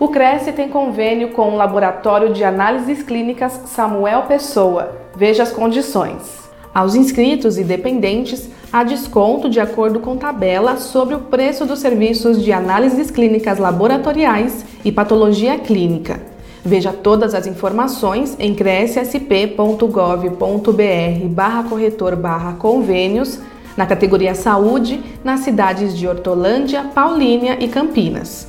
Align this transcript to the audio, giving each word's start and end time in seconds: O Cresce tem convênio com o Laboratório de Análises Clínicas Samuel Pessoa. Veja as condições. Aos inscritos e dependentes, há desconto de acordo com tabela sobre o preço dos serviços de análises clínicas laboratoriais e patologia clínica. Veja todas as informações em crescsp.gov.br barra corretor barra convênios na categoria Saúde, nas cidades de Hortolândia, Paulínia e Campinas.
O 0.00 0.08
Cresce 0.08 0.50
tem 0.52 0.70
convênio 0.70 1.32
com 1.32 1.50
o 1.50 1.56
Laboratório 1.56 2.32
de 2.32 2.42
Análises 2.42 3.02
Clínicas 3.02 3.60
Samuel 3.66 4.22
Pessoa. 4.22 4.96
Veja 5.14 5.42
as 5.42 5.52
condições. 5.52 6.48
Aos 6.72 6.94
inscritos 6.94 7.58
e 7.58 7.64
dependentes, 7.64 8.48
há 8.72 8.82
desconto 8.82 9.50
de 9.50 9.60
acordo 9.60 10.00
com 10.00 10.16
tabela 10.16 10.78
sobre 10.78 11.14
o 11.14 11.18
preço 11.18 11.66
dos 11.66 11.80
serviços 11.80 12.42
de 12.42 12.50
análises 12.50 13.10
clínicas 13.10 13.58
laboratoriais 13.58 14.64
e 14.82 14.90
patologia 14.90 15.58
clínica. 15.58 16.18
Veja 16.64 16.94
todas 16.94 17.34
as 17.34 17.46
informações 17.46 18.34
em 18.38 18.54
crescsp.gov.br 18.54 21.28
barra 21.28 21.64
corretor 21.64 22.16
barra 22.16 22.54
convênios 22.54 23.38
na 23.76 23.84
categoria 23.84 24.34
Saúde, 24.34 24.98
nas 25.22 25.40
cidades 25.40 25.94
de 25.94 26.08
Hortolândia, 26.08 26.84
Paulínia 26.94 27.62
e 27.62 27.68
Campinas. 27.68 28.48